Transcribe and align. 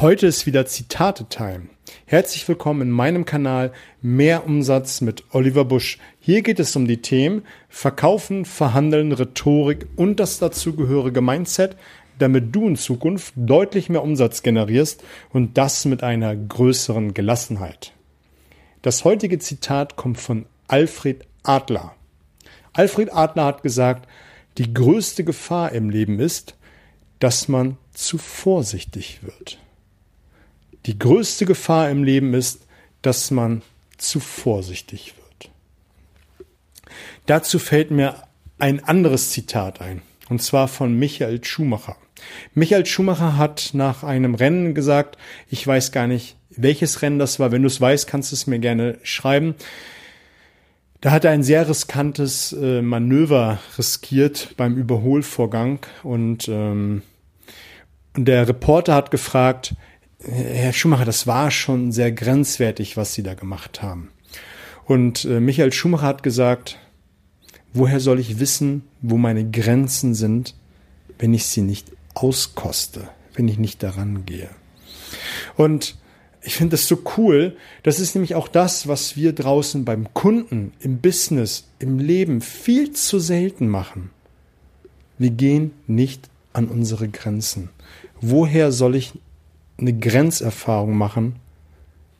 Heute 0.00 0.28
ist 0.28 0.46
wieder 0.46 0.64
Zitate-Time. 0.64 1.70
Herzlich 2.06 2.46
willkommen 2.46 2.82
in 2.82 2.90
meinem 2.92 3.24
Kanal 3.24 3.72
Mehr 4.00 4.46
Umsatz 4.46 5.00
mit 5.00 5.24
Oliver 5.32 5.64
Busch. 5.64 5.98
Hier 6.20 6.42
geht 6.42 6.60
es 6.60 6.76
um 6.76 6.86
die 6.86 7.02
Themen 7.02 7.42
Verkaufen, 7.68 8.44
Verhandeln, 8.44 9.10
Rhetorik 9.10 9.88
und 9.96 10.20
das 10.20 10.38
dazugehörige 10.38 11.20
Mindset, 11.20 11.74
damit 12.16 12.54
du 12.54 12.68
in 12.68 12.76
Zukunft 12.76 13.34
deutlich 13.34 13.88
mehr 13.88 14.04
Umsatz 14.04 14.42
generierst 14.44 15.02
und 15.32 15.58
das 15.58 15.84
mit 15.84 16.04
einer 16.04 16.36
größeren 16.36 17.12
Gelassenheit. 17.12 17.92
Das 18.82 19.04
heutige 19.04 19.40
Zitat 19.40 19.96
kommt 19.96 20.20
von 20.20 20.46
Alfred 20.68 21.26
Adler. 21.42 21.96
Alfred 22.72 23.12
Adler 23.12 23.46
hat 23.46 23.64
gesagt, 23.64 24.08
die 24.58 24.72
größte 24.72 25.24
Gefahr 25.24 25.72
im 25.72 25.90
Leben 25.90 26.20
ist, 26.20 26.56
dass 27.18 27.48
man 27.48 27.78
zu 27.92 28.16
vorsichtig 28.16 29.24
wird. 29.24 29.58
Die 30.88 30.98
größte 30.98 31.44
Gefahr 31.44 31.90
im 31.90 32.02
Leben 32.02 32.32
ist, 32.32 32.66
dass 33.02 33.30
man 33.30 33.60
zu 33.98 34.20
vorsichtig 34.20 35.12
wird. 35.18 35.50
Dazu 37.26 37.58
fällt 37.58 37.90
mir 37.90 38.22
ein 38.58 38.82
anderes 38.82 39.30
Zitat 39.30 39.82
ein, 39.82 40.00
und 40.30 40.40
zwar 40.40 40.66
von 40.66 40.98
Michael 40.98 41.44
Schumacher. 41.44 41.98
Michael 42.54 42.86
Schumacher 42.86 43.36
hat 43.36 43.72
nach 43.74 44.02
einem 44.02 44.34
Rennen 44.34 44.74
gesagt, 44.74 45.18
ich 45.50 45.66
weiß 45.66 45.92
gar 45.92 46.06
nicht, 46.06 46.36
welches 46.48 47.02
Rennen 47.02 47.18
das 47.18 47.38
war. 47.38 47.52
Wenn 47.52 47.62
du 47.62 47.68
es 47.68 47.82
weißt, 47.82 48.06
kannst 48.06 48.32
du 48.32 48.36
es 48.36 48.46
mir 48.46 48.58
gerne 48.58 48.96
schreiben. 49.02 49.56
Da 51.02 51.10
hat 51.10 51.26
er 51.26 51.32
ein 51.32 51.42
sehr 51.42 51.68
riskantes 51.68 52.54
äh, 52.54 52.80
Manöver 52.80 53.58
riskiert 53.76 54.54
beim 54.56 54.78
Überholvorgang 54.78 55.80
und 56.02 56.48
ähm, 56.48 57.02
der 58.16 58.48
Reporter 58.48 58.94
hat 58.94 59.10
gefragt, 59.10 59.74
Herr 60.24 60.72
Schumacher, 60.72 61.04
das 61.04 61.26
war 61.26 61.50
schon 61.50 61.92
sehr 61.92 62.10
grenzwertig, 62.10 62.96
was 62.96 63.14
Sie 63.14 63.22
da 63.22 63.34
gemacht 63.34 63.82
haben. 63.82 64.10
Und 64.84 65.24
äh, 65.24 65.38
Michael 65.38 65.72
Schumacher 65.72 66.06
hat 66.06 66.22
gesagt, 66.22 66.78
woher 67.72 68.00
soll 68.00 68.18
ich 68.18 68.40
wissen, 68.40 68.82
wo 69.00 69.16
meine 69.16 69.48
Grenzen 69.48 70.14
sind, 70.14 70.54
wenn 71.18 71.34
ich 71.34 71.46
sie 71.46 71.62
nicht 71.62 71.92
auskoste, 72.14 73.08
wenn 73.34 73.48
ich 73.48 73.58
nicht 73.58 73.82
daran 73.82 74.24
gehe. 74.24 74.48
Und 75.56 75.96
ich 76.40 76.56
finde 76.56 76.72
das 76.72 76.88
so 76.88 77.02
cool. 77.16 77.56
Das 77.82 78.00
ist 78.00 78.14
nämlich 78.14 78.34
auch 78.34 78.48
das, 78.48 78.88
was 78.88 79.16
wir 79.16 79.32
draußen 79.32 79.84
beim 79.84 80.12
Kunden, 80.14 80.72
im 80.80 80.98
Business, 80.98 81.68
im 81.78 81.98
Leben 81.98 82.40
viel 82.40 82.92
zu 82.92 83.18
selten 83.18 83.68
machen. 83.68 84.10
Wir 85.18 85.30
gehen 85.30 85.72
nicht 85.86 86.30
an 86.52 86.66
unsere 86.68 87.08
Grenzen. 87.08 87.70
Woher 88.20 88.72
soll 88.72 88.96
ich 88.96 89.12
eine 89.78 89.92
Grenzerfahrung 89.92 90.96
machen, 90.96 91.36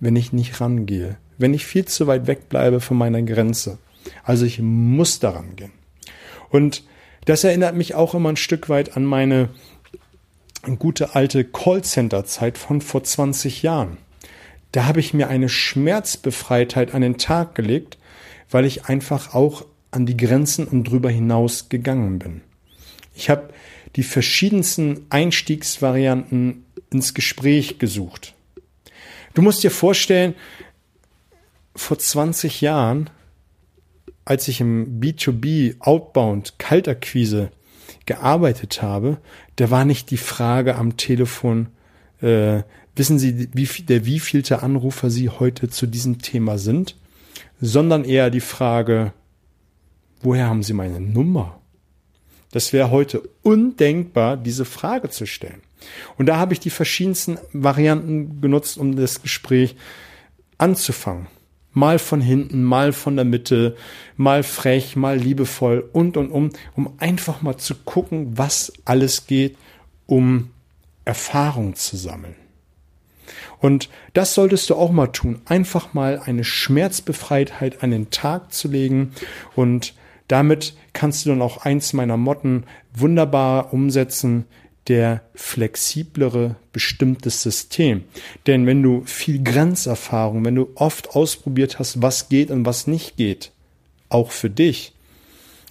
wenn 0.00 0.16
ich 0.16 0.32
nicht 0.32 0.60
rangehe, 0.60 1.16
wenn 1.38 1.54
ich 1.54 1.66
viel 1.66 1.86
zu 1.86 2.06
weit 2.06 2.26
weg 2.26 2.48
bleibe 2.48 2.80
von 2.80 2.96
meiner 2.96 3.22
Grenze. 3.22 3.78
Also 4.24 4.44
ich 4.44 4.60
muss 4.60 5.18
daran 5.18 5.56
gehen. 5.56 5.72
Und 6.50 6.84
das 7.24 7.44
erinnert 7.44 7.74
mich 7.74 7.94
auch 7.94 8.14
immer 8.14 8.28
ein 8.28 8.36
Stück 8.36 8.68
weit 8.68 8.96
an 8.96 9.04
meine 9.04 9.48
gute 10.78 11.14
alte 11.14 11.44
Callcenter-Zeit 11.44 12.58
von 12.58 12.80
vor 12.80 13.02
20 13.02 13.62
Jahren. 13.62 13.98
Da 14.72 14.84
habe 14.84 15.00
ich 15.00 15.14
mir 15.14 15.28
eine 15.28 15.48
Schmerzbefreitheit 15.48 16.92
an 16.92 17.02
den 17.02 17.18
Tag 17.18 17.54
gelegt, 17.54 17.98
weil 18.50 18.64
ich 18.64 18.86
einfach 18.86 19.34
auch 19.34 19.64
an 19.90 20.06
die 20.06 20.16
Grenzen 20.16 20.66
und 20.66 20.84
drüber 20.84 21.10
hinaus 21.10 21.68
gegangen 21.68 22.18
bin. 22.18 22.42
Ich 23.14 23.30
habe 23.30 23.48
die 23.96 24.02
verschiedensten 24.02 25.06
Einstiegsvarianten 25.08 26.65
ins 26.96 27.14
Gespräch 27.14 27.78
gesucht. 27.78 28.34
Du 29.34 29.42
musst 29.42 29.62
dir 29.62 29.70
vorstellen, 29.70 30.34
vor 31.74 31.98
20 31.98 32.62
Jahren, 32.62 33.10
als 34.24 34.48
ich 34.48 34.60
im 34.60 34.98
B2B 35.00 35.76
Outbound 35.80 36.58
Kaltakquise 36.58 37.50
gearbeitet 38.06 38.80
habe, 38.82 39.18
da 39.56 39.70
war 39.70 39.84
nicht 39.84 40.10
die 40.10 40.16
Frage 40.16 40.76
am 40.76 40.96
Telefon, 40.96 41.68
äh, 42.22 42.62
wissen 42.94 43.18
Sie, 43.18 43.50
wie 43.52 43.66
viel, 43.66 43.84
der 43.84 44.06
wievielte 44.06 44.62
Anrufer 44.62 45.10
Sie 45.10 45.28
heute 45.28 45.68
zu 45.68 45.86
diesem 45.86 46.22
Thema 46.22 46.56
sind, 46.56 46.96
sondern 47.60 48.04
eher 48.04 48.30
die 48.30 48.40
Frage, 48.40 49.12
woher 50.22 50.46
haben 50.46 50.62
Sie 50.62 50.72
meine 50.72 51.00
Nummer? 51.00 51.60
Das 52.52 52.72
wäre 52.72 52.90
heute 52.90 53.20
undenkbar, 53.42 54.38
diese 54.38 54.64
Frage 54.64 55.10
zu 55.10 55.26
stellen. 55.26 55.60
Und 56.16 56.26
da 56.26 56.36
habe 56.36 56.52
ich 56.52 56.60
die 56.60 56.70
verschiedensten 56.70 57.38
Varianten 57.52 58.40
genutzt, 58.40 58.78
um 58.78 58.96
das 58.96 59.22
Gespräch 59.22 59.76
anzufangen. 60.58 61.26
Mal 61.72 61.98
von 61.98 62.22
hinten, 62.22 62.64
mal 62.64 62.92
von 62.92 63.16
der 63.16 63.26
Mitte, 63.26 63.76
mal 64.16 64.42
frech, 64.42 64.96
mal 64.96 65.18
liebevoll 65.18 65.88
und 65.92 66.16
und 66.16 66.30
um, 66.30 66.50
um 66.74 66.94
einfach 66.98 67.42
mal 67.42 67.58
zu 67.58 67.74
gucken, 67.74 68.38
was 68.38 68.72
alles 68.86 69.26
geht, 69.26 69.58
um 70.06 70.50
Erfahrung 71.04 71.74
zu 71.74 71.96
sammeln. 71.98 72.34
Und 73.58 73.90
das 74.14 74.34
solltest 74.34 74.70
du 74.70 74.74
auch 74.74 74.90
mal 74.90 75.08
tun. 75.08 75.42
Einfach 75.44 75.92
mal 75.92 76.20
eine 76.24 76.44
Schmerzbefreitheit 76.44 77.82
an 77.82 77.90
den 77.90 78.10
Tag 78.10 78.52
zu 78.52 78.68
legen 78.68 79.12
und 79.54 79.94
damit 80.28 80.74
kannst 80.92 81.24
du 81.24 81.30
dann 81.30 81.42
auch 81.42 81.58
eins 81.58 81.92
meiner 81.92 82.16
Motten 82.16 82.64
wunderbar 82.92 83.72
umsetzen, 83.72 84.46
der 84.88 85.22
flexiblere 85.34 86.56
bestimmtes 86.72 87.42
System. 87.42 88.04
Denn 88.46 88.66
wenn 88.66 88.82
du 88.82 89.02
viel 89.04 89.42
Grenzerfahrung, 89.42 90.44
wenn 90.44 90.54
du 90.54 90.70
oft 90.74 91.10
ausprobiert 91.10 91.78
hast, 91.78 92.02
was 92.02 92.28
geht 92.28 92.50
und 92.50 92.64
was 92.64 92.86
nicht 92.86 93.16
geht, 93.16 93.52
auch 94.08 94.30
für 94.30 94.50
dich 94.50 94.92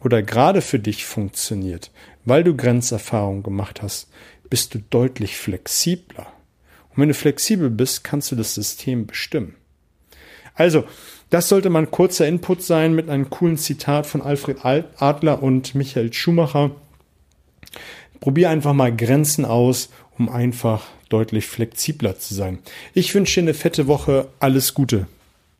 oder 0.00 0.22
gerade 0.22 0.60
für 0.60 0.78
dich 0.78 1.06
funktioniert, 1.06 1.90
weil 2.24 2.44
du 2.44 2.54
Grenzerfahrung 2.54 3.42
gemacht 3.42 3.82
hast, 3.82 4.08
bist 4.50 4.74
du 4.74 4.80
deutlich 4.90 5.36
flexibler. 5.36 6.26
Und 6.90 6.98
wenn 6.98 7.08
du 7.08 7.14
flexibel 7.14 7.70
bist, 7.70 8.04
kannst 8.04 8.30
du 8.30 8.36
das 8.36 8.54
System 8.54 9.06
bestimmen. 9.06 9.54
Also, 10.54 10.84
das 11.30 11.48
sollte 11.48 11.70
mal 11.70 11.80
ein 11.80 11.90
kurzer 11.90 12.26
Input 12.26 12.62
sein 12.62 12.94
mit 12.94 13.08
einem 13.08 13.30
coolen 13.30 13.58
Zitat 13.58 14.06
von 14.06 14.22
Alfred 14.22 14.64
Adler 14.64 15.42
und 15.42 15.74
Michael 15.74 16.12
Schumacher. 16.12 16.72
Probier 18.20 18.50
einfach 18.50 18.72
mal 18.72 18.94
Grenzen 18.94 19.44
aus, 19.44 19.90
um 20.18 20.28
einfach 20.28 20.86
deutlich 21.08 21.46
flexibler 21.46 22.18
zu 22.18 22.34
sein. 22.34 22.58
Ich 22.94 23.14
wünsche 23.14 23.40
dir 23.40 23.44
eine 23.44 23.54
fette 23.54 23.86
Woche. 23.86 24.28
Alles 24.40 24.74
Gute. 24.74 25.06